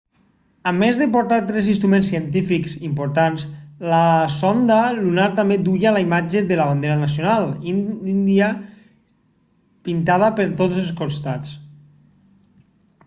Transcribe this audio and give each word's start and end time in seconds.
a 0.69 0.71
més 0.83 0.95
de 0.99 1.07
portar 1.15 1.37
tres 1.49 1.65
instruments 1.71 2.07
científics 2.13 2.71
importants 2.87 3.43
la 3.91 3.99
sonda 4.35 4.77
lunar 5.01 5.27
també 5.39 5.57
duia 5.67 5.91
la 5.97 6.01
imatge 6.05 6.41
de 6.53 6.57
la 6.61 6.65
bandera 6.71 6.95
nacional 7.03 7.45
índia 7.75 8.47
pintada 9.89 10.31
per 10.41 10.49
tots 10.63 10.81
els 10.85 10.89
costats 11.03 11.53